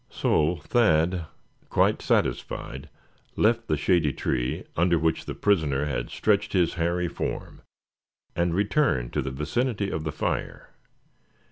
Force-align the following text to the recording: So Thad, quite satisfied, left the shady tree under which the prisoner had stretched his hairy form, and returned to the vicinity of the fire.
So 0.09 0.55
Thad, 0.63 1.27
quite 1.69 2.01
satisfied, 2.01 2.89
left 3.35 3.67
the 3.67 3.77
shady 3.77 4.11
tree 4.11 4.63
under 4.75 4.97
which 4.97 5.25
the 5.25 5.35
prisoner 5.35 5.85
had 5.85 6.09
stretched 6.09 6.53
his 6.53 6.73
hairy 6.73 7.07
form, 7.07 7.61
and 8.35 8.55
returned 8.55 9.13
to 9.13 9.21
the 9.21 9.29
vicinity 9.29 9.91
of 9.91 10.03
the 10.03 10.11
fire. 10.11 10.69